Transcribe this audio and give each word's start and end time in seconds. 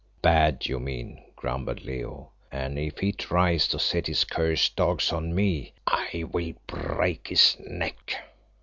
"Bad, 0.23 0.65
you 0.65 0.79
mean," 0.79 1.23
grumbled 1.35 1.83
Leo; 1.85 2.31
"and 2.51 2.79
if 2.79 2.97
he 2.97 3.11
tries 3.11 3.67
to 3.67 3.77
set 3.77 4.07
his 4.07 4.23
cursed 4.23 4.75
dogs 4.75 5.13
on 5.13 5.35
me, 5.35 5.73
I 5.85 6.23
will 6.31 6.53
break 6.65 7.27
his 7.27 7.55
neck." 7.59 8.15